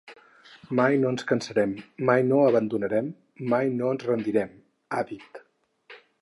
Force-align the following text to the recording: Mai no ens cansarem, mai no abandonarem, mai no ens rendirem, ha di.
Mai 0.77 0.95
no 1.01 1.09
ens 1.15 1.25
cansarem, 1.31 1.75
mai 2.09 2.25
no 2.31 2.39
abandonarem, 2.45 3.11
mai 3.53 3.69
no 3.75 3.93
ens 3.97 4.07
rendirem, 4.09 4.51
ha 4.97 5.05
di. 5.13 5.21